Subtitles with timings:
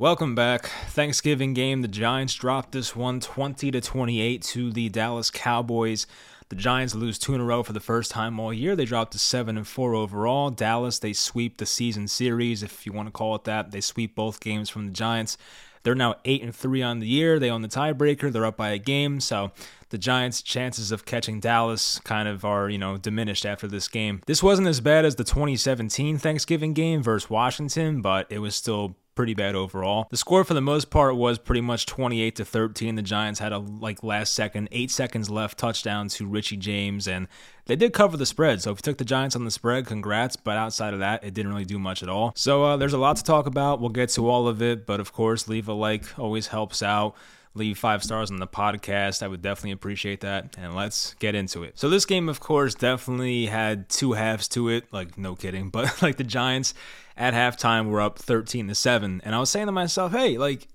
[0.00, 0.66] Welcome back.
[0.90, 1.82] Thanksgiving game.
[1.82, 6.06] The Giants dropped this one 20 to 28 to the Dallas Cowboys.
[6.50, 8.76] The Giants lose two in a row for the first time all year.
[8.76, 10.50] They dropped to 7 and 4 overall.
[10.50, 13.72] Dallas, they sweep the season series, if you want to call it that.
[13.72, 15.36] They sweep both games from the Giants.
[15.82, 17.40] They're now 8 and 3 on the year.
[17.40, 18.32] They own the tiebreaker.
[18.32, 19.18] They're up by a game.
[19.18, 19.50] So
[19.88, 24.22] the Giants' chances of catching Dallas kind of are, you know, diminished after this game.
[24.26, 28.94] This wasn't as bad as the 2017 Thanksgiving game versus Washington, but it was still
[29.18, 30.06] pretty bad overall.
[30.10, 32.94] The score for the most part was pretty much 28 to 13.
[32.94, 37.26] The Giants had a like last second, 8 seconds left touchdown to Richie James and
[37.66, 38.62] they did cover the spread.
[38.62, 41.34] So if you took the Giants on the spread, congrats, but outside of that, it
[41.34, 42.32] didn't really do much at all.
[42.36, 43.80] So uh, there's a lot to talk about.
[43.80, 47.16] We'll get to all of it, but of course, leave a like always helps out
[47.54, 49.22] leave five stars on the podcast.
[49.22, 50.56] I would definitely appreciate that.
[50.56, 51.78] And let's get into it.
[51.78, 54.84] So, this game, of course, definitely had two halves to it.
[54.92, 55.70] Like, no kidding.
[55.78, 56.74] But, like, the Giants
[57.18, 59.20] at halftime we're up 13 to 7.
[59.24, 60.68] And I was saying to myself, hey, like,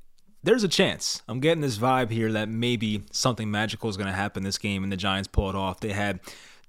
[0.43, 1.21] there's a chance.
[1.27, 4.83] I'm getting this vibe here that maybe something magical is going to happen this game
[4.83, 5.79] and the Giants pull it off.
[5.79, 6.19] They had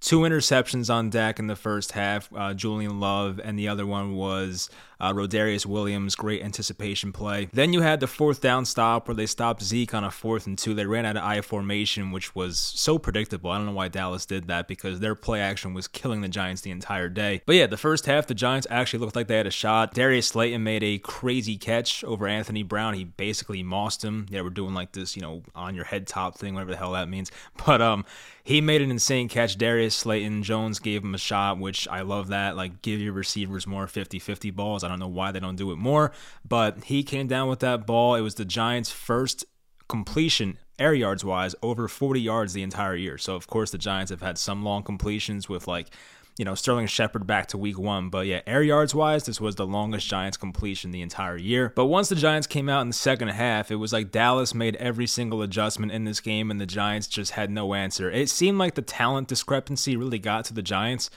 [0.01, 2.31] two interceptions on deck in the first half.
[2.33, 4.71] Uh, Julian Love, and the other one was
[5.05, 6.15] uh, Rodarius Williams.
[6.15, 7.49] Great anticipation play.
[7.53, 10.57] Then you had the fourth down stop where they stopped Zeke on a fourth and
[10.57, 10.73] two.
[10.73, 13.51] They ran out of I formation, which was so predictable.
[13.51, 16.63] I don't know why Dallas did that because their play action was killing the Giants
[16.63, 17.43] the entire day.
[17.45, 19.93] But yeah, the first half, the Giants actually looked like they had a shot.
[19.93, 22.95] Darius Slayton made a crazy catch over Anthony Brown.
[22.95, 24.27] He basically mossed him.
[24.31, 26.93] They were doing like this, you know, on your head top thing, whatever the hell
[26.93, 27.31] that means.
[27.67, 28.05] But um,
[28.43, 29.57] he made an insane catch.
[29.57, 32.57] Darius Slayton Jones gave him a shot, which I love that.
[32.57, 34.85] Like, give your receivers more 50 50 balls.
[34.85, 36.13] I don't know why they don't do it more,
[36.47, 38.15] but he came down with that ball.
[38.15, 39.45] It was the Giants' first
[39.89, 43.19] completion air yards wise over 40 yards the entire year.
[43.19, 45.91] So, of course, the Giants have had some long completions with like
[46.37, 48.09] you know, Sterling Shepard back to week one.
[48.09, 51.73] But yeah, air yards wise, this was the longest Giants completion the entire year.
[51.75, 54.77] But once the Giants came out in the second half, it was like Dallas made
[54.77, 58.11] every single adjustment in this game and the Giants just had no answer.
[58.11, 61.09] It seemed like the talent discrepancy really got to the Giants.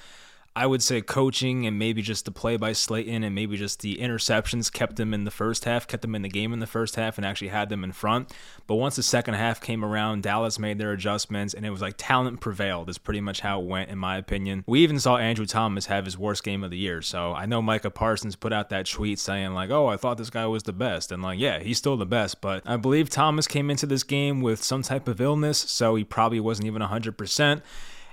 [0.58, 3.98] I would say coaching and maybe just the play by Slayton and maybe just the
[3.98, 6.96] interceptions kept them in the first half, kept them in the game in the first
[6.96, 8.34] half, and actually had them in front.
[8.66, 11.94] But once the second half came around, Dallas made their adjustments, and it was like
[11.96, 14.64] talent prevailed, is pretty much how it went, in my opinion.
[14.66, 17.04] We even saw Andrew Thomas have his worst game of the year.
[17.04, 20.32] So I know Micah Parsons put out that tweet saying, like, oh, I thought this
[20.32, 21.12] guy was the best.
[21.12, 22.42] And like, yeah, he's still the best.
[22.42, 26.04] But I believe Thomas came into this game with some type of illness, so he
[26.04, 27.62] probably wasn't even 100%.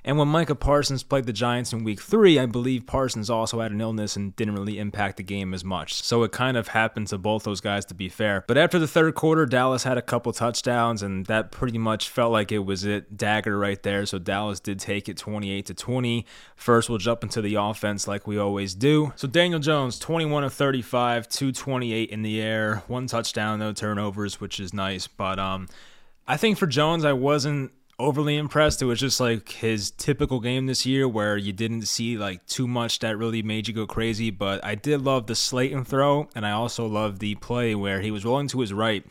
[0.07, 3.73] And when Micah Parsons played the Giants in week three, I believe Parsons also had
[3.73, 5.95] an illness and didn't really impact the game as much.
[5.95, 8.45] So it kind of happened to both those guys, to be fair.
[8.47, 12.33] But after the third quarter, Dallas had a couple touchdowns, and that pretty much felt
[12.33, 13.17] like it was it.
[13.17, 14.05] Dagger right there.
[14.05, 16.27] So Dallas did take it 28 to 20.
[16.55, 19.15] First, we'll jump into the offense like we always do.
[19.17, 24.61] So Daniel Jones, 21 of 35, 228 in the air, one touchdown, no turnovers, which
[24.61, 25.07] is nice.
[25.07, 25.67] But um,
[26.29, 28.83] I think for Jones, I wasn't overly impressed.
[28.83, 32.67] It was just like his typical game this year where you didn't see like too
[32.67, 34.31] much that really made you go crazy.
[34.31, 38.11] But I did love the Slayton throw, and I also love the play where he
[38.11, 39.05] was rolling to his right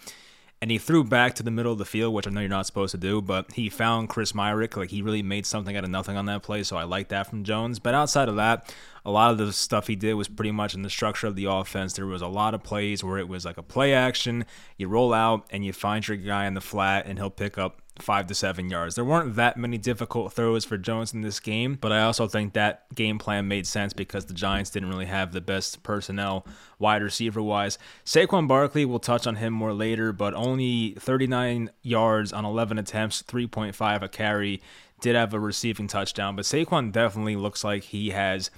[0.63, 2.66] and he threw back to the middle of the field, which I know you're not
[2.66, 4.77] supposed to do, but he found Chris Myarick.
[4.77, 7.27] Like he really made something out of nothing on that play, so I like that
[7.27, 7.79] from Jones.
[7.79, 8.73] But outside of that,
[9.03, 11.44] a lot of the stuff he did was pretty much in the structure of the
[11.51, 11.91] offense.
[11.91, 14.45] There was a lot of plays where it was like a play action,
[14.77, 17.81] you roll out and you find your guy in the flat, and he'll pick up
[18.00, 18.96] five to seven yards.
[18.96, 22.54] There weren't that many difficult throws for Jones in this game, but I also think
[22.54, 26.46] that game plan made sense because the Giants didn't really have the best personnel
[26.80, 27.78] wide receiver wise.
[28.06, 33.22] Saquon Barkley, we'll touch on him more later, but only 39 yards on 11 attempts,
[33.24, 34.62] 3.5 a carry.
[35.02, 38.50] Did have a receiving touchdown, but Saquon definitely looks like he has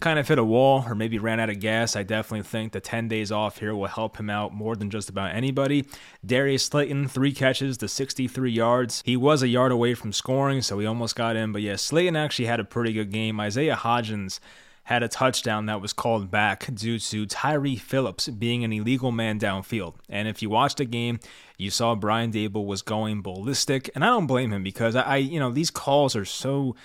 [0.00, 2.80] kind of hit a wall or maybe ran out of gas, I definitely think the
[2.80, 5.86] 10 days off here will help him out more than just about anybody.
[6.24, 9.02] Darius Slayton, three catches to 63 yards.
[9.04, 11.52] He was a yard away from scoring, so he almost got in.
[11.52, 13.40] But yeah, Slayton actually had a pretty good game.
[13.40, 14.40] Isaiah Hodgins
[14.84, 19.40] had a touchdown that was called back due to Tyree Phillips being an illegal man
[19.40, 19.94] downfield.
[20.10, 21.20] And if you watched the game,
[21.56, 25.40] you saw Brian Daboll was going ballistic, and I don't blame him because I, you
[25.40, 26.76] know, these calls are so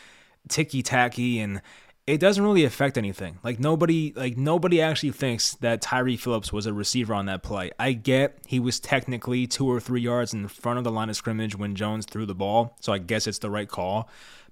[0.48, 1.62] ticky tacky and
[2.10, 3.38] it doesn't really affect anything.
[3.44, 7.70] Like nobody like nobody actually thinks that Tyree Phillips was a receiver on that play.
[7.78, 11.16] I get he was technically 2 or 3 yards in front of the line of
[11.16, 14.10] scrimmage when Jones threw the ball, so I guess it's the right call.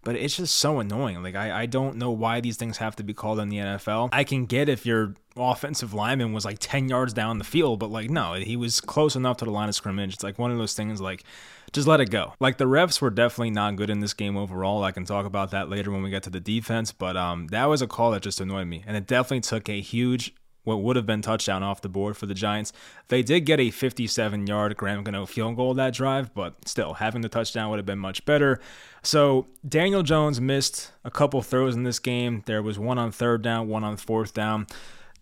[0.07, 1.21] But it's just so annoying.
[1.21, 4.07] Like I, I don't know why these things have to be called in the NFL.
[4.13, 7.91] I can get if your offensive lineman was like 10 yards down the field, but
[7.91, 10.13] like no, he was close enough to the line of scrimmage.
[10.13, 11.25] It's like one of those things like
[11.73, 12.33] just let it go.
[12.39, 14.81] Like the refs were definitely not good in this game overall.
[14.85, 17.65] I can talk about that later when we get to the defense, but um, that
[17.65, 20.33] was a call that just annoyed me, and it definitely took a huge
[20.67, 22.73] what would have been touchdown off the board for the Giants.
[23.07, 27.21] They did get a 57 yard Graham Gano field goal that drive, but still, having
[27.21, 28.59] the touchdown would have been much better.
[29.01, 32.43] So Daniel Jones missed a couple throws in this game.
[32.45, 34.67] There was one on third down, one on fourth down.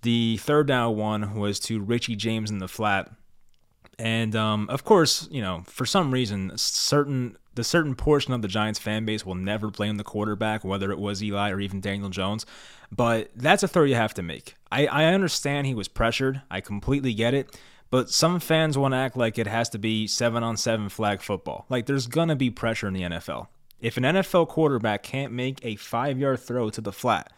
[0.01, 3.11] The third down one was to Richie James in the flat.
[3.97, 8.47] And um, of course, you know, for some reason, certain the certain portion of the
[8.49, 12.09] Giants fan base will never blame the quarterback, whether it was Eli or even Daniel
[12.09, 12.45] Jones.
[12.91, 14.55] But that's a throw you have to make.
[14.71, 16.41] I, I understand he was pressured.
[16.51, 17.57] I completely get it.
[17.89, 21.21] But some fans want to act like it has to be seven on seven flag
[21.21, 21.65] football.
[21.69, 23.47] Like there's gonna be pressure in the NFL.
[23.79, 27.31] If an NFL quarterback can't make a five yard throw to the flat,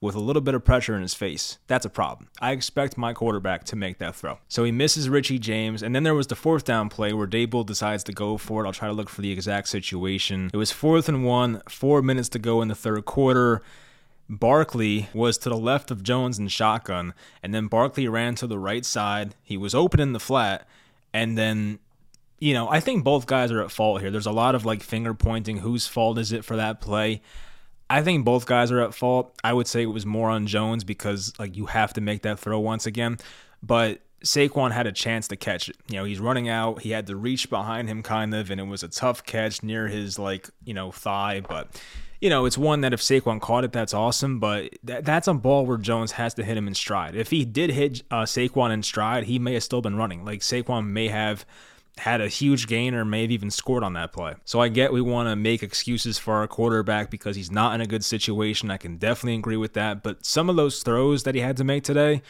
[0.00, 1.58] with a little bit of pressure in his face.
[1.66, 2.28] That's a problem.
[2.40, 4.38] I expect my quarterback to make that throw.
[4.46, 7.66] So he misses Richie James, and then there was the fourth down play where Daboll
[7.66, 8.66] decides to go for it.
[8.66, 10.50] I'll try to look for the exact situation.
[10.52, 13.60] It was fourth and one, four minutes to go in the third quarter.
[14.28, 18.58] Barkley was to the left of Jones in shotgun, and then Barkley ran to the
[18.58, 19.34] right side.
[19.42, 20.68] He was open in the flat,
[21.12, 21.80] and then
[22.40, 24.12] you know, I think both guys are at fault here.
[24.12, 25.58] There's a lot of like finger pointing.
[25.58, 27.20] Whose fault is it for that play?
[27.90, 29.34] I think both guys are at fault.
[29.42, 32.38] I would say it was more on Jones because like you have to make that
[32.38, 33.18] throw once again.
[33.62, 35.76] But Saquon had a chance to catch it.
[35.88, 36.82] You know, he's running out.
[36.82, 39.88] He had to reach behind him kind of, and it was a tough catch near
[39.88, 41.40] his like, you know, thigh.
[41.40, 41.80] But
[42.20, 44.40] you know, it's one that if Saquon caught it, that's awesome.
[44.40, 47.14] But that, that's a ball where Jones has to hit him in stride.
[47.14, 50.24] If he did hit uh, Saquon in stride, he may have still been running.
[50.24, 51.46] Like Saquon may have
[51.98, 54.34] had a huge gain or may have even scored on that play.
[54.44, 57.80] So I get we want to make excuses for our quarterback because he's not in
[57.80, 58.70] a good situation.
[58.70, 60.02] I can definitely agree with that.
[60.02, 62.22] But some of those throws that he had to make today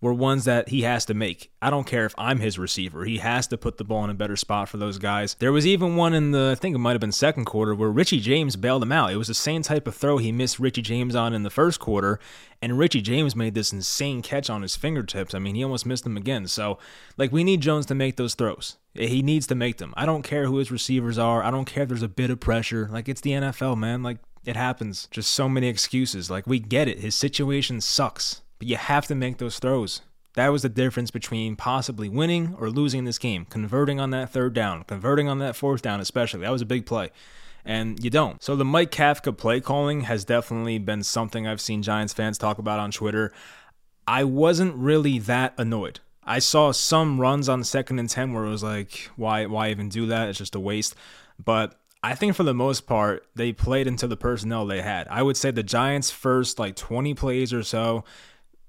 [0.00, 1.50] were ones that he has to make.
[1.60, 3.04] I don't care if I'm his receiver.
[3.04, 5.34] He has to put the ball in a better spot for those guys.
[5.38, 7.90] There was even one in the, I think it might have been second quarter, where
[7.90, 9.12] Richie James bailed him out.
[9.12, 11.80] It was the same type of throw he missed Richie James on in the first
[11.80, 12.20] quarter,
[12.62, 15.34] and Richie James made this insane catch on his fingertips.
[15.34, 16.46] I mean, he almost missed them again.
[16.46, 16.78] So,
[17.16, 18.76] like, we need Jones to make those throws.
[18.94, 19.94] He needs to make them.
[19.96, 21.42] I don't care who his receivers are.
[21.42, 22.88] I don't care if there's a bit of pressure.
[22.90, 24.02] Like, it's the NFL, man.
[24.02, 25.08] Like, it happens.
[25.10, 26.30] Just so many excuses.
[26.30, 27.00] Like, we get it.
[27.00, 30.02] His situation sucks, but you have to make those throws.
[30.34, 33.44] That was the difference between possibly winning or losing this game.
[33.46, 36.40] Converting on that third down, converting on that fourth down, especially.
[36.40, 37.10] That was a big play.
[37.64, 38.42] And you don't.
[38.42, 42.58] So the Mike Kafka play calling has definitely been something I've seen Giants fans talk
[42.58, 43.32] about on Twitter.
[44.06, 46.00] I wasn't really that annoyed.
[46.24, 49.88] I saw some runs on second and 10 where it was like, why, why even
[49.88, 50.28] do that?
[50.28, 50.94] It's just a waste.
[51.42, 55.08] But I think for the most part, they played into the personnel they had.
[55.08, 58.04] I would say the Giants' first like 20 plays or so,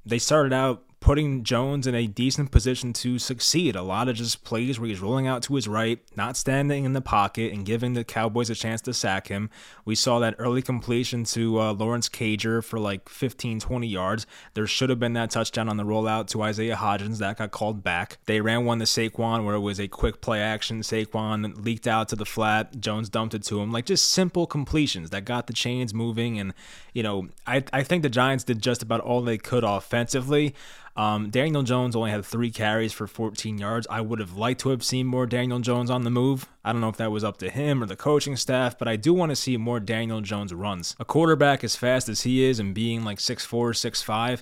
[0.10, 3.76] they started out putting Jones in a decent position to succeed.
[3.76, 6.94] A lot of just plays where he's rolling out to his right, not standing in
[6.94, 9.50] the pocket, and giving the Cowboys a chance to sack him.
[9.86, 14.28] We saw that early completion to uh, Lawrence Cager for like 15, 20 yards.
[14.54, 17.84] There should have been that touchdown on the rollout to Isaiah Hodgins that got called
[17.84, 18.18] back.
[18.26, 20.82] They ran one to Saquon where it was a quick play action.
[20.82, 22.80] Saquon leaked out to the flat.
[22.80, 23.72] Jones dumped it to him.
[23.72, 26.40] Like just simple completions that got the chains moving.
[26.40, 26.54] And,
[26.94, 30.56] you know, I, I think the Giants did just about all they could offensively.
[30.96, 33.88] Um, Daniel Jones only had three carries for 14 yards.
[33.90, 36.48] I would have liked to have seen more Daniel Jones on the move.
[36.64, 38.96] I don't know if that was up to him or the coaching staff, but I
[38.96, 40.96] do want to see more Daniel Jones runs.
[41.00, 44.42] A quarterback as fast as he is and being like 6'4, 6'5,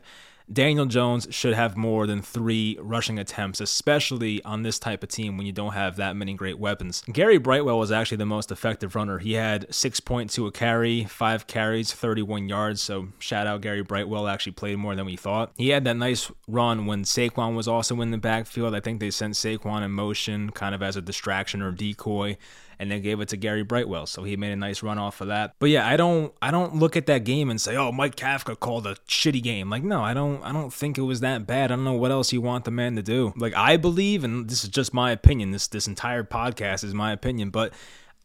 [0.52, 5.38] Daniel Jones should have more than three rushing attempts, especially on this type of team
[5.38, 7.04] when you don't have that many great weapons.
[7.12, 9.18] Gary Brightwell was actually the most effective runner.
[9.20, 12.82] He had 6.2 a carry, five carries, 31 yards.
[12.82, 15.52] So shout out Gary Brightwell, actually played more than we thought.
[15.58, 18.74] He had that nice run when Saquon was also in the backfield.
[18.74, 22.38] I think they sent Saquon in motion kind of as a distraction or decoy
[22.80, 24.06] and then gave it to Gary Brightwell.
[24.06, 25.56] So he made a nice run off of that.
[25.60, 28.60] But yeah, I don't I don't look at that game and say, "Oh, Mike Kafka
[28.60, 31.72] called a shitty game." Like, no, I don't I don't think it was that bad.
[31.72, 33.34] I don't know what else you want the man to do.
[33.36, 35.52] Like, I believe and this is just my opinion.
[35.52, 37.74] This this entire podcast is my opinion, but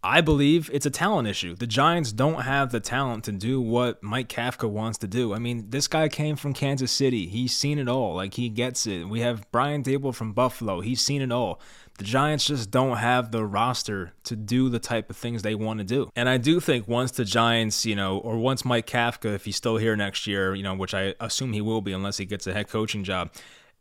[0.04, 1.54] I believe it's a talent issue.
[1.54, 5.32] The Giants don't have the talent to do what Mike Kafka wants to do.
[5.32, 7.28] I mean, this guy came from Kansas City.
[7.28, 8.16] He's seen it all.
[8.16, 9.08] Like, he gets it.
[9.08, 10.80] We have Brian Daboll from Buffalo.
[10.80, 11.60] He's seen it all.
[11.98, 15.78] The Giants just don't have the roster to do the type of things they want
[15.78, 16.10] to do.
[16.16, 19.56] And I do think once the Giants, you know, or once Mike Kafka, if he's
[19.56, 22.48] still here next year, you know, which I assume he will be unless he gets
[22.48, 23.30] a head coaching job,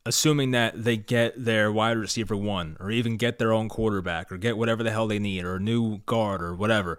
[0.05, 4.37] assuming that they get their wide receiver one or even get their own quarterback or
[4.37, 6.97] get whatever the hell they need or a new guard or whatever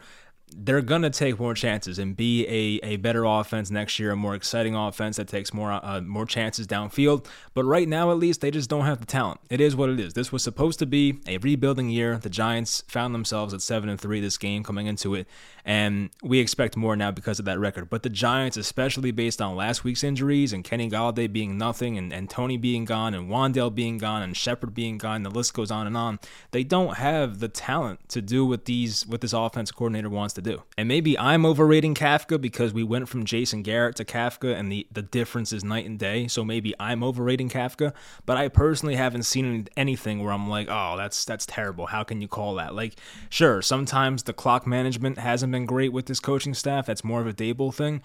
[0.56, 4.16] they're going to take more chances and be a, a better offense next year, a
[4.16, 7.26] more exciting offense that takes more uh, more chances downfield.
[7.54, 9.40] But right now, at least, they just don't have the talent.
[9.50, 10.14] It is what it is.
[10.14, 12.18] This was supposed to be a rebuilding year.
[12.18, 15.26] The Giants found themselves at 7 and 3 this game coming into it,
[15.64, 17.88] and we expect more now because of that record.
[17.88, 22.12] But the Giants, especially based on last week's injuries and Kenny Golladay being nothing and,
[22.12, 25.71] and Toney being gone and Wan'Dale being gone and Shepard being gone, the list goes
[25.71, 26.19] on and on.
[26.50, 30.42] They don't have the talent to do what these what this offense coordinator wants to
[30.42, 30.62] do.
[30.76, 34.87] And maybe I'm overrating Kafka because we went from Jason Garrett to Kafka and the,
[34.90, 36.26] the difference is night and day.
[36.26, 37.92] So maybe I'm overrating Kafka.
[38.26, 41.87] But I personally haven't seen anything where I'm like, oh, that's that's terrible.
[41.87, 42.75] How can you call that?
[42.75, 42.95] Like,
[43.28, 46.87] sure, sometimes the clock management hasn't been great with this coaching staff.
[46.87, 48.02] That's more of a Daboll thing.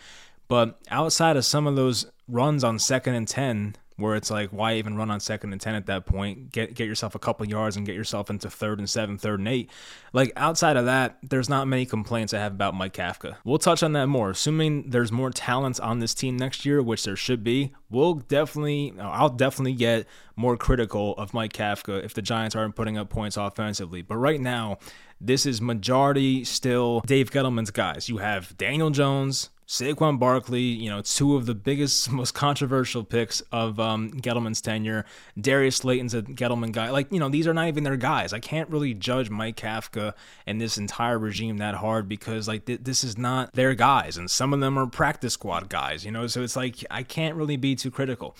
[0.48, 4.76] But outside of some of those runs on second and 10, where it's like, why
[4.76, 6.52] even run on second and 10 at that point?
[6.52, 9.48] Get, get yourself a couple yards and get yourself into third and seven, third and
[9.48, 9.70] eight.
[10.14, 13.38] Like, outside of that, there's not many complaints I have about Mike Kafka.
[13.44, 14.30] We'll touch on that more.
[14.30, 18.94] Assuming there's more talent on this team next year, which there should be, we'll definitely,
[19.00, 23.36] I'll definitely get more critical of Mike Kafka if the Giants aren't putting up points
[23.36, 24.02] offensively.
[24.02, 24.78] But right now,
[25.20, 28.08] this is majority still Dave Gettleman's guys.
[28.08, 33.42] You have Daniel Jones, Saquon Barkley, you know, two of the biggest, most controversial picks
[33.52, 35.06] of um, Gettleman's tenure.
[35.40, 36.90] Darius Slayton's a Gettleman guy.
[36.90, 38.32] Like, you know, these are not even their guys.
[38.32, 40.14] I can't really judge Mike Kafka
[40.46, 44.18] and this entire regime that hard because, like, th- this is not their guys.
[44.18, 47.36] And some of them are practice squad guys, you know, so it's like I can't
[47.36, 48.38] really be too critical.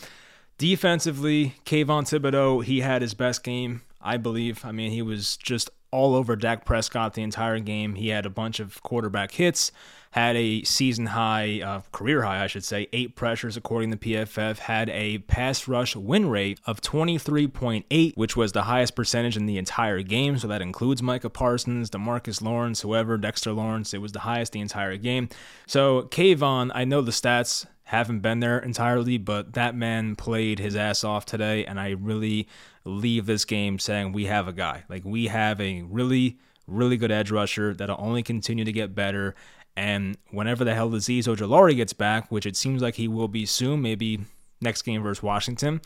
[0.58, 4.66] Defensively, Kayvon Thibodeaux, he had his best game, I believe.
[4.66, 7.96] I mean, he was just all over Dak Prescott the entire game.
[7.96, 9.72] He had a bunch of quarterback hits,
[10.12, 14.60] had a season high, uh, career high, I should say, eight pressures according to PFF,
[14.60, 19.58] had a pass rush win rate of 23.8, which was the highest percentage in the
[19.58, 20.38] entire game.
[20.38, 23.94] So that includes Micah Parsons, Demarcus Lawrence, whoever, Dexter Lawrence.
[23.94, 25.30] It was the highest the entire game.
[25.66, 30.76] So Kayvon, I know the stats haven't been there entirely, but that man played his
[30.76, 32.50] ass off today, and I really
[32.84, 34.84] leave this game saying we have a guy.
[34.90, 39.36] Like we have a really, really good edge rusher that'll only continue to get better.
[39.78, 43.46] And whenever the hell Azeez Ojulari gets back, which it seems like he will be
[43.46, 44.20] soon, maybe
[44.60, 45.80] next game versus Washington,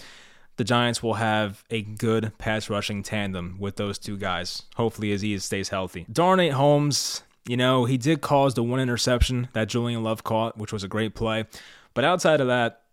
[0.58, 4.64] the Giants will have a good pass rushing tandem with those two guys.
[4.76, 6.08] Hopefully Azeez stays healthy.
[6.12, 10.74] Darnay Holmes, you know, he did cause the one interception that Julian Love caught, which
[10.74, 11.46] was a great play.
[11.94, 12.84] But outside of that,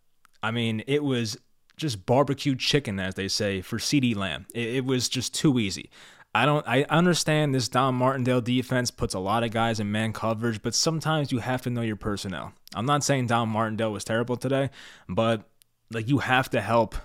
[0.43, 1.37] I mean, it was
[1.77, 4.47] just barbecued chicken, as they say, for CeeDee Lamb.
[4.55, 5.91] It, it, was just too easy.
[6.35, 6.67] I don't.
[6.69, 10.75] I understand this Don Martindale defense puts a lot of guys in man coverage, but
[10.75, 12.53] sometimes you have to know your personnel.
[12.75, 14.71] I'm not saying Don Martindale was terrible today,
[15.09, 15.49] but
[15.91, 16.97] like you have to help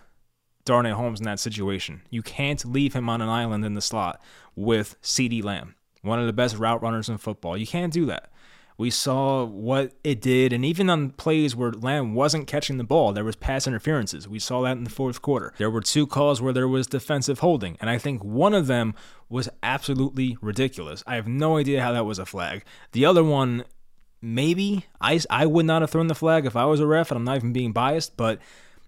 [0.65, 2.01] Darnay Holmes in that situation.
[2.09, 4.21] You can't leave him on an island in the slot
[4.55, 7.57] with CeeDee Lamb, one of the best route runners in football.
[7.57, 8.29] You can't do that.
[8.77, 13.13] We saw what it did, and even on plays where Lamb wasn't catching the ball,
[13.13, 14.27] there was pass interferences.
[14.27, 15.53] We saw that in the fourth quarter.
[15.57, 18.95] There were two calls where there was defensive holding, and I think one of them
[19.29, 21.03] was absolutely ridiculous.
[21.05, 22.63] I have no idea how that was a flag.
[22.91, 23.63] The other one,
[24.21, 27.17] maybe I I would not have thrown the flag if I was a ref, and
[27.17, 28.39] I'm not even being biased, but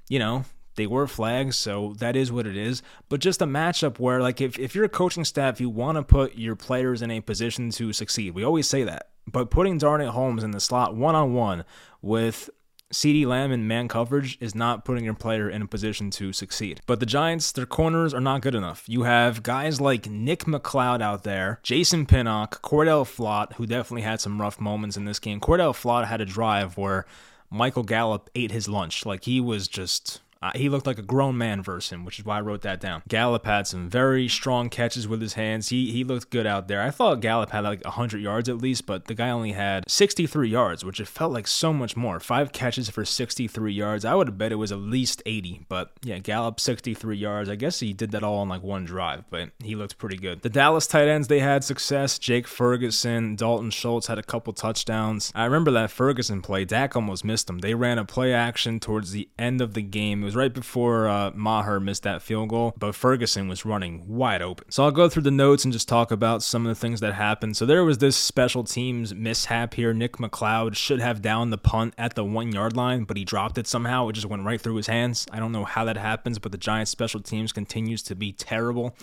[0.10, 2.82] you know, they were flags, so that is what it is.
[3.10, 6.04] But just a matchup where, like, if, if you're a coaching staff, you want to
[6.04, 8.36] put your players in a position to succeed.
[8.36, 9.10] We always say that.
[9.32, 11.64] But putting Darnay Holmes in the slot one on one
[12.02, 12.50] with
[12.94, 16.82] CeeDee Lamb in man coverage is not putting your player in a position to succeed.
[16.86, 18.84] But the Giants, their corners are not good enough.
[18.88, 24.22] You have guys like Nick McCloud out there, Jason Pinnock, Cordell Flott, who definitely had
[24.22, 25.40] some rough moments in this game.
[25.40, 27.06] Cordell Flott had a drive where
[27.50, 29.06] Michael Gallup ate his lunch.
[29.06, 32.26] Like he was just uh, he looked like a grown man versus him, which is
[32.26, 33.02] why I wrote that down.
[33.08, 35.70] Gallup had some very strong catches with his hands.
[35.70, 36.84] He he looked good out there.
[36.84, 40.48] I thought Gallup had like 100 yards at least, but the guy only had 63
[40.48, 42.20] yards, which it felt like so much more.
[42.20, 44.06] Five catches for 63 yards.
[44.06, 47.50] I would have bet it was at least 80, but yeah, Gallup 63 yards.
[47.50, 50.44] I guess he did that all on like one drive, but he looked pretty good.
[50.44, 52.20] The Dallas tight ends, they had success.
[52.20, 55.32] Jake Ferguson, Dalton Schultz had a couple touchdowns.
[55.34, 56.66] I remember that Ferguson play.
[56.66, 57.60] Dak almost missed him.
[57.60, 60.22] They ran a play action towards the end of the game.
[60.22, 64.42] It was right before uh, Maher missed that field goal, but Ferguson was running wide
[64.42, 64.70] open.
[64.72, 67.14] So I'll go through the notes and just talk about some of the things that
[67.14, 67.58] happened.
[67.58, 69.94] So there was this special teams mishap here.
[69.94, 73.58] Nick McCloud should have downed the punt at the one yard line, but he dropped
[73.58, 74.08] it somehow.
[74.10, 75.28] It just went right through his hands.
[75.32, 78.96] I don't know how that happens, but the Giants' special teams continues to be terrible.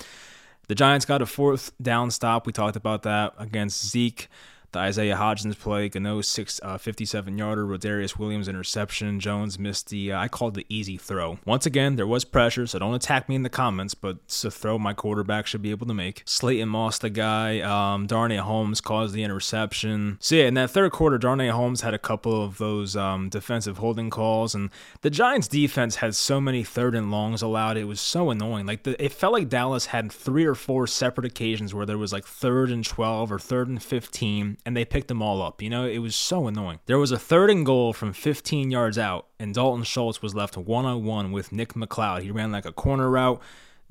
[0.69, 2.47] The Giants got a fourth down stop.
[2.47, 4.29] We talked about that against Zeke.
[4.73, 10.13] The Isaiah Hodgins play, Gano six uh, 57 yarder, Rodarius Williams interception, Jones missed the
[10.13, 11.39] uh, I called the easy throw.
[11.45, 14.51] Once again, there was pressure, so don't attack me in the comments, but it's a
[14.51, 16.23] throw my quarterback should be able to make.
[16.25, 20.17] Slayton Moss, the guy, um, Darnay Holmes caused the interception.
[20.21, 23.77] So yeah, in that third quarter, Darnay Holmes had a couple of those um, defensive
[23.77, 24.71] holding calls, and
[25.03, 27.77] the Giants defense had so many third and longs allowed.
[27.77, 28.65] It was so annoying.
[28.65, 32.15] Like the, it felt like Dallas had three or four separate occasions where there was
[32.15, 35.61] like third and 12 or third and 15 and they picked them all up.
[35.61, 36.81] You know, it was so annoying.
[36.87, 40.57] There was a third and goal from 15 yards out, and Dalton Schultz was left
[40.57, 42.23] one on one with Nick McCloud.
[42.23, 43.41] He ran like a corner route.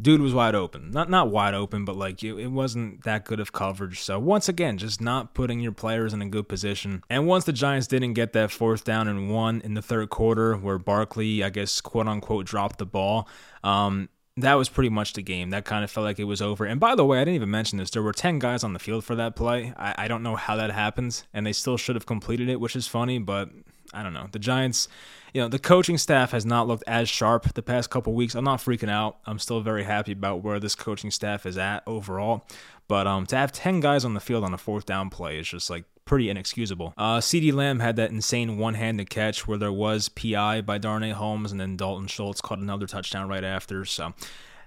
[0.01, 0.89] Dude was wide open.
[0.89, 3.99] Not not wide open, but like it, it wasn't that good of coverage.
[3.99, 7.03] So once again, just not putting your players in a good position.
[7.07, 10.55] And once the Giants didn't get that fourth down and one in the third quarter,
[10.55, 13.27] where Barkley, I guess quote unquote, dropped the ball,
[13.63, 15.49] um, that was pretty much the game.
[15.49, 16.65] That kind of felt like it was over.
[16.65, 17.89] And by the way, I didn't even mention this.
[17.89, 19.73] There were 10 guys on the field for that play.
[19.75, 22.75] I, I don't know how that happens, and they still should have completed it, which
[22.75, 23.49] is funny, but
[23.93, 24.27] I don't know.
[24.31, 24.87] The Giants,
[25.33, 28.35] you know, the coaching staff has not looked as sharp the past couple weeks.
[28.35, 29.17] I'm not freaking out.
[29.25, 32.47] I'm still very happy about where this coaching staff is at overall.
[32.87, 35.47] But um, to have 10 guys on the field on a fourth down play is
[35.47, 36.93] just like pretty inexcusable.
[36.97, 41.11] Uh, CeeDee Lamb had that insane one handed catch where there was PI by Darnay
[41.11, 43.85] Holmes, and then Dalton Schultz caught another touchdown right after.
[43.85, 44.13] So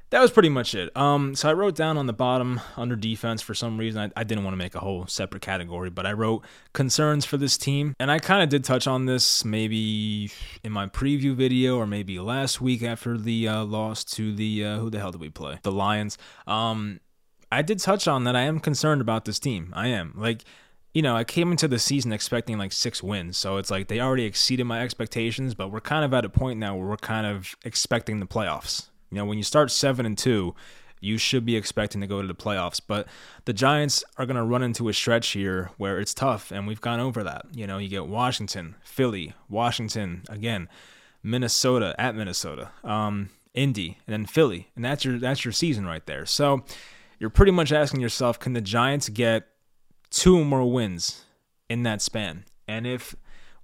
[0.09, 0.97] that was pretty much it.
[0.97, 4.11] Um, so I wrote down on the bottom under defense for some reason.
[4.17, 7.37] I, I didn't want to make a whole separate category, but I wrote concerns for
[7.37, 7.95] this team.
[8.01, 10.31] And I kind of did touch on this maybe
[10.63, 14.79] in my preview video or maybe last week after the uh, loss to the, uh,
[14.79, 15.59] who the hell did we play?
[15.63, 16.17] The Lions.
[16.47, 17.01] Um,
[17.53, 19.75] I did touch on that I am concerned about this team.
[19.77, 20.15] I am.
[20.17, 20.43] Like,
[20.95, 23.37] you know, I came into the season expecting like six wins.
[23.37, 26.61] So it's like they already exceeded my expectations, but we're kind of at a point
[26.61, 28.89] now where we're kind of expecting the playoffs.
[29.11, 30.55] You know, when you start seven and two,
[31.01, 32.81] you should be expecting to go to the playoffs.
[32.85, 33.09] But
[33.45, 36.81] the Giants are going to run into a stretch here where it's tough, and we've
[36.81, 37.47] gone over that.
[37.53, 40.69] You know, you get Washington, Philly, Washington again,
[41.25, 46.07] Minnesota at Minnesota, um, Indy, and then Philly, and that's your that's your season right
[46.07, 46.25] there.
[46.25, 46.65] So
[47.19, 49.49] you're pretty much asking yourself, can the Giants get
[50.15, 51.25] two more wins
[51.69, 52.45] in that span?
[52.69, 53.15] And if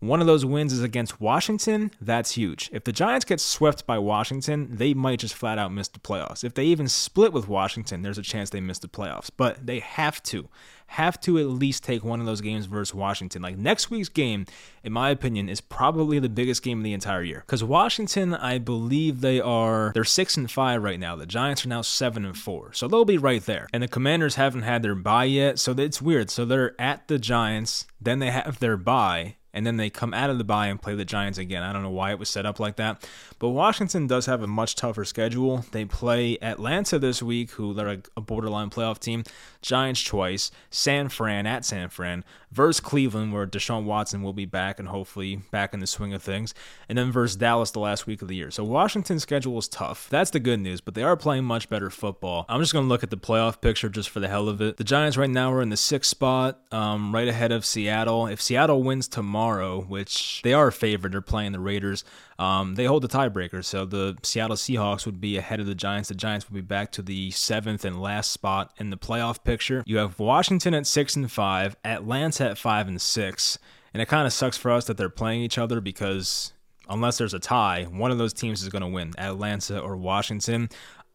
[0.00, 1.90] one of those wins is against Washington.
[2.00, 2.70] That's huge.
[2.72, 6.42] If the Giants get swept by Washington, they might just flat out miss the playoffs.
[6.42, 9.30] If they even split with Washington, there's a chance they miss the playoffs.
[9.36, 10.48] But they have to,
[10.86, 13.42] have to at least take one of those games versus Washington.
[13.42, 14.46] Like next week's game,
[14.82, 17.44] in my opinion, is probably the biggest game of the entire year.
[17.46, 21.14] Because Washington, I believe they are they're six and five right now.
[21.14, 23.68] The Giants are now seven and four, so they'll be right there.
[23.70, 26.30] And the Commanders haven't had their bye yet, so it's weird.
[26.30, 30.30] So they're at the Giants, then they have their bye and then they come out
[30.30, 31.62] of the bye and play the Giants again.
[31.62, 33.06] I don't know why it was set up like that,
[33.38, 35.64] but Washington does have a much tougher schedule.
[35.72, 39.24] They play Atlanta this week, who they're a borderline playoff team,
[39.62, 44.78] Giants twice, San Fran at San Fran, versus Cleveland, where Deshaun Watson will be back
[44.78, 46.54] and hopefully back in the swing of things,
[46.88, 48.50] and then versus Dallas the last week of the year.
[48.50, 50.08] So Washington's schedule is tough.
[50.10, 52.46] That's the good news, but they are playing much better football.
[52.48, 54.76] I'm just going to look at the playoff picture just for the hell of it.
[54.76, 58.26] The Giants right now are in the sixth spot, um, right ahead of Seattle.
[58.26, 62.04] If Seattle wins tomorrow, which they are favored, they're playing the Raiders.
[62.40, 66.08] Um, they hold the tiebreaker, so the Seattle Seahawks would be ahead of the Giants.
[66.08, 69.84] The Giants would be back to the seventh and last spot in the playoff picture.
[69.84, 73.58] You have Washington at six and five, Atlanta at five and six,
[73.92, 76.54] and it kind of sucks for us that they're playing each other because
[76.88, 80.70] unless there's a tie, one of those teams is going to win, Atlanta or Washington.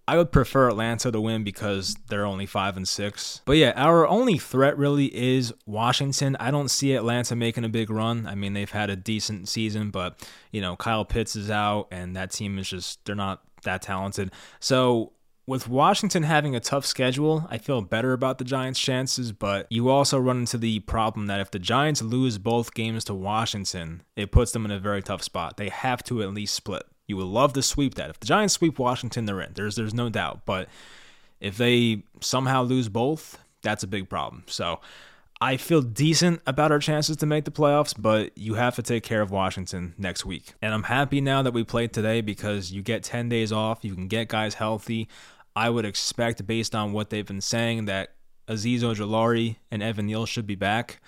[0.07, 3.41] I would prefer Atlanta to win because they're only five and six.
[3.45, 6.35] But yeah, our only threat really is Washington.
[6.39, 8.27] I don't see Atlanta making a big run.
[8.27, 12.15] I mean, they've had a decent season, but you know, Kyle Pitts is out, and
[12.15, 14.31] that team is just they're not that talented.
[14.59, 15.13] So
[15.47, 19.89] with Washington having a tough schedule, I feel better about the Giants' chances, but you
[19.89, 24.31] also run into the problem that if the Giants lose both games to Washington, it
[24.31, 25.57] puts them in a very tough spot.
[25.57, 26.83] They have to at least split.
[27.07, 28.09] You would love to sweep that.
[28.09, 29.53] If the Giants sweep Washington, they're in.
[29.53, 30.45] There's there's no doubt.
[30.45, 30.69] But
[31.39, 34.43] if they somehow lose both, that's a big problem.
[34.47, 34.79] So
[35.41, 39.03] I feel decent about our chances to make the playoffs, but you have to take
[39.03, 40.53] care of Washington next week.
[40.61, 43.95] And I'm happy now that we played today because you get 10 days off, you
[43.95, 45.09] can get guys healthy.
[45.55, 48.15] I would expect, based on what they've been saying, that
[48.47, 51.01] Azeez Ojulari and Evan Neal should be back.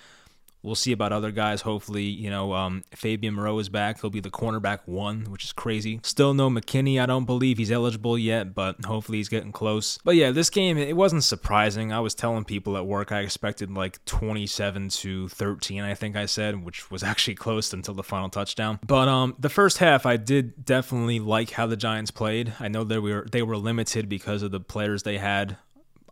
[0.62, 1.62] We'll see about other guys.
[1.62, 4.00] Hopefully, you know, um, Fabian Moreau is back.
[4.00, 6.00] He'll be the cornerback one, which is crazy.
[6.02, 7.00] Still no McKinney.
[7.00, 9.98] I don't believe he's eligible yet, but hopefully he's getting close.
[10.04, 11.92] But yeah, this game, it wasn't surprising.
[11.92, 16.26] I was telling people at work I expected like 27 to 13, I think I
[16.26, 18.80] said, which was actually close until the final touchdown.
[18.86, 22.54] But um, the first half, I did definitely like how the Giants played.
[22.58, 25.56] I know they were they were limited because of the players they had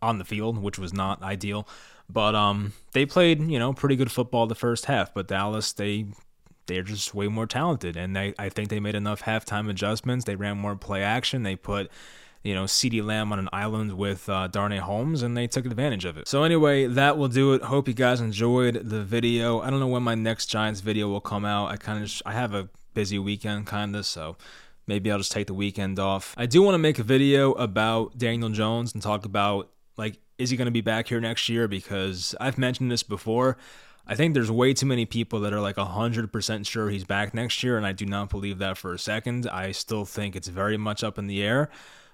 [0.01, 1.67] on the field, which was not ideal.
[2.09, 5.13] But um, they played, you know, pretty good football the first half.
[5.13, 6.05] But Dallas, they
[6.67, 10.25] they're just way more talented, and they I think they made enough halftime adjustments.
[10.25, 11.43] They ran more play action.
[11.43, 11.91] They put
[12.47, 16.05] you know, CeeDee Lamb on an island with uh, Darnay Holmes, and they took advantage
[16.05, 16.29] of it.
[16.29, 17.61] So anyway, that will do it.
[17.63, 19.59] Hope you guys enjoyed the video.
[19.59, 21.69] I don't know when my next Giants video will come out.
[21.71, 24.37] I kind of I have a busy weekend, kind of, so
[24.87, 26.33] maybe I'll just take the weekend off.
[26.37, 30.49] I do want to make a video about Daniel Jones and talk about like is
[30.49, 33.57] he going to be back here next year because I've mentioned this before.
[34.09, 37.61] I think there's way too many people that are like 100% sure he's back next
[37.61, 39.47] year, and I do not believe that for a second.
[39.49, 41.69] I still think it's very much up in the air.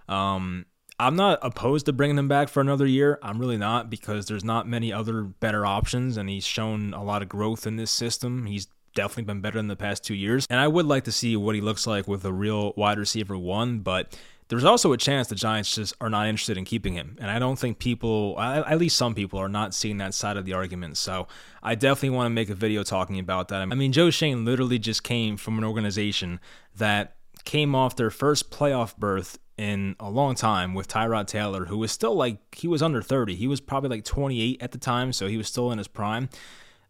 [0.09, 0.65] Um,
[0.99, 3.19] I'm not opposed to bringing him back for another year.
[3.21, 7.21] I'm really not because there's not many other better options, and he's shown a lot
[7.21, 8.47] of growth in this system.
[8.47, 11.35] He's definitely been better in the past two years, and I would like to see
[11.35, 14.17] what he looks like with a real wide receiver one, but
[14.49, 17.17] there's also a chance the Giants just are not interested in keeping him.
[17.19, 20.45] And I don't think people, at least some people, are not seeing that side of
[20.45, 20.97] the argument.
[20.97, 21.27] So
[21.61, 23.61] I definitely want to make a video talking about that.
[23.61, 26.39] I mean, Joe Schoen literally just came from an organization
[26.75, 31.77] that came off their first playoff berth in a long time with Tyrod Taylor, who
[31.77, 33.35] was still like, he was under 30.
[33.35, 36.29] He was probably like 28 at the time, so he was still in his prime.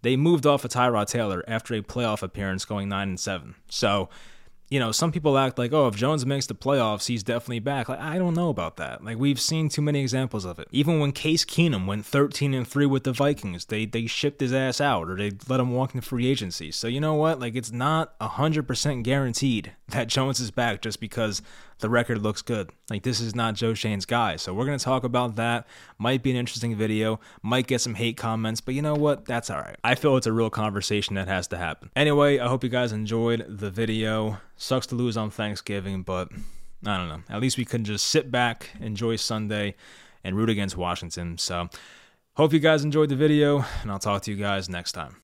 [0.01, 3.55] They moved off of Tyrod Taylor after a playoff appearance going 9 and 7.
[3.69, 4.09] So
[4.69, 7.89] you know, some people act like, oh, if Jones makes the playoffs, he's definitely back.
[7.89, 9.03] Like, I don't know about that.
[9.03, 10.67] Like, we've seen too many examples of it.
[10.71, 14.53] Even when Case Keenum went 13 and 3 with the Vikings, they they shipped his
[14.53, 16.71] ass out or they let him walk into free agency.
[16.71, 17.39] So, you know what?
[17.39, 21.41] Like, it's not 100% guaranteed that Jones is back just because
[21.79, 22.69] the record looks good.
[22.89, 24.35] Like, this is not Joe Schoen's guy.
[24.35, 25.67] So, we're going to talk about that.
[25.97, 29.25] Might be an interesting video, might get some hate comments, but you know what?
[29.25, 29.77] That's all right.
[29.83, 31.89] I feel it's a real conversation that has to happen.
[31.95, 34.37] Anyway, I hope you guys enjoyed the video.
[34.57, 36.29] Sucks to lose on Thanksgiving, but
[36.85, 37.21] I don't know.
[37.29, 39.75] At least we can just sit back, enjoy Sunday,
[40.23, 41.37] and root against Washington.
[41.37, 41.69] So,
[42.35, 45.22] hope you guys enjoyed the video, and I'll talk to you guys next time.